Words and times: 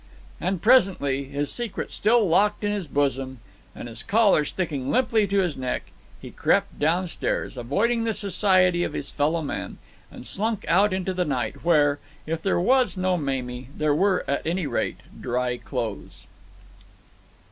And 0.39 0.63
presently, 0.63 1.25
his 1.25 1.51
secret 1.51 1.91
still 1.91 2.27
locked 2.27 2.63
in 2.63 2.71
his 2.71 2.87
bosom, 2.87 3.37
and 3.75 3.87
his 3.87 4.01
collar 4.01 4.45
sticking 4.45 4.89
limply 4.89 5.27
to 5.27 5.37
his 5.41 5.55
neck, 5.55 5.91
he 6.19 6.31
crept 6.31 6.79
downstairs, 6.79 7.55
avoiding 7.55 8.03
the 8.03 8.15
society 8.15 8.83
of 8.83 8.93
his 8.93 9.11
fellow 9.11 9.43
man, 9.43 9.77
and 10.09 10.25
slunk 10.25 10.65
out 10.67 10.91
into 10.91 11.13
the 11.13 11.23
night 11.23 11.63
where, 11.63 11.99
if 12.25 12.41
there 12.41 12.59
was 12.59 12.97
no 12.97 13.15
Mamie, 13.15 13.69
there 13.77 13.93
were, 13.93 14.25
at 14.27 14.41
any 14.43 14.65
rate, 14.65 14.97
dry 15.21 15.57
clothes. 15.57 16.25